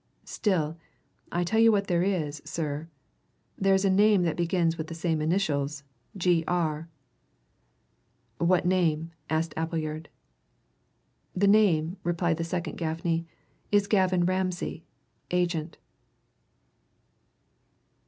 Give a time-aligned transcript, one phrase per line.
[0.25, 0.77] Still,
[1.31, 2.89] I'll tell you what there is, sir
[3.55, 5.83] there's a name that begins with the same initials
[6.17, 6.89] G.R."
[8.39, 10.09] "What name?" asked Appleyard.
[11.35, 13.27] "The name," replied the second Gaffney,
[13.71, 14.83] "is Gavin Ramsay
[15.29, 15.77] Agent."